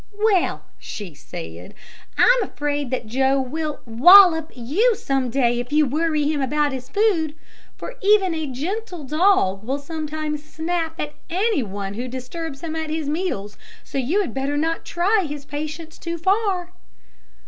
"Well," 0.19 0.63
she 0.79 1.13
said, 1.13 1.75
"I'm 2.17 2.41
afraid 2.41 2.89
that 2.89 3.05
Joe 3.05 3.39
will 3.39 3.81
'wallop' 3.85 4.51
you 4.55 4.95
some 4.95 5.29
day 5.29 5.59
if 5.59 5.71
you 5.71 5.85
worry 5.85 6.23
him 6.23 6.41
about 6.41 6.71
his 6.71 6.89
food, 6.89 7.35
for 7.77 7.93
even 8.01 8.33
a 8.33 8.47
gentle 8.47 9.03
dog 9.03 9.63
will 9.63 9.77
sometimes 9.77 10.43
snap 10.43 10.99
at 10.99 11.13
any 11.29 11.61
one 11.61 11.93
who 11.93 12.07
disturbs 12.07 12.61
him 12.61 12.75
at 12.75 12.89
his 12.89 13.07
meals; 13.09 13.59
so 13.83 13.99
you 13.99 14.21
had 14.21 14.33
better 14.33 14.57
not 14.57 14.85
try 14.85 15.27
his 15.29 15.45
patience 15.45 15.99
too 15.99 16.17
far." 16.17 16.71